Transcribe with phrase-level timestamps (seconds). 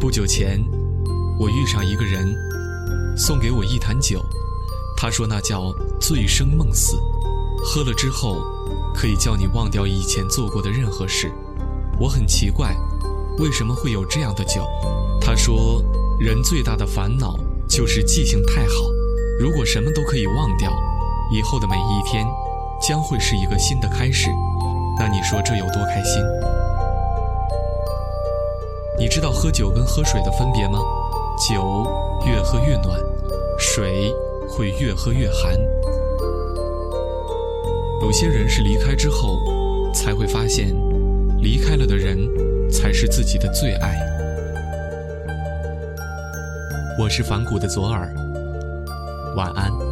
[0.00, 0.58] 不久前，
[1.38, 2.34] 我遇上一个人，
[3.18, 4.24] 送给我一坛酒，
[4.96, 6.96] 他说那叫醉生梦死，
[7.62, 8.38] 喝了之后
[8.94, 11.30] 可以叫你忘掉以前做过的任何事。
[11.98, 12.74] 我很奇怪，
[13.38, 14.66] 为什么会有这样的酒？
[15.20, 15.84] 他说，
[16.18, 18.74] 人最大的烦恼就是记性太好，
[19.38, 20.72] 如果什么都可以忘掉，
[21.30, 22.26] 以后的每一天
[22.80, 24.30] 将会是一个新的开始。
[24.98, 26.22] 那你说这有多开心？
[29.00, 30.78] 你知道喝酒跟喝水的分别吗？
[31.48, 31.86] 酒
[32.26, 33.00] 越喝越暖，
[33.58, 34.14] 水
[34.46, 35.58] 会越喝越寒。
[38.02, 39.38] 有些人是离开之后，
[39.94, 40.76] 才会发现，
[41.40, 42.18] 离开了的人
[42.70, 43.98] 才是自己的最爱。
[46.98, 48.06] 我是反骨的左耳，
[49.34, 49.89] 晚安。